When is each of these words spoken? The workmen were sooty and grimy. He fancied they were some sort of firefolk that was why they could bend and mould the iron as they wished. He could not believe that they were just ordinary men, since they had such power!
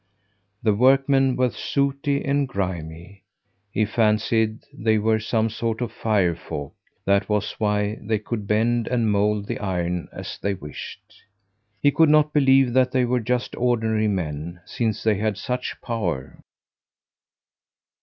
The 0.63 0.73
workmen 0.73 1.35
were 1.35 1.51
sooty 1.51 2.25
and 2.25 2.47
grimy. 2.47 3.21
He 3.71 3.85
fancied 3.85 4.65
they 4.73 4.97
were 4.97 5.19
some 5.19 5.51
sort 5.51 5.79
of 5.79 5.91
firefolk 5.93 6.73
that 7.05 7.29
was 7.29 7.51
why 7.59 7.99
they 8.01 8.17
could 8.17 8.47
bend 8.47 8.87
and 8.87 9.11
mould 9.11 9.45
the 9.45 9.59
iron 9.59 10.07
as 10.11 10.39
they 10.39 10.55
wished. 10.55 11.21
He 11.83 11.91
could 11.91 12.09
not 12.09 12.33
believe 12.33 12.73
that 12.73 12.91
they 12.91 13.05
were 13.05 13.19
just 13.19 13.55
ordinary 13.55 14.07
men, 14.07 14.61
since 14.65 15.03
they 15.03 15.17
had 15.19 15.37
such 15.37 15.79
power! 15.83 16.39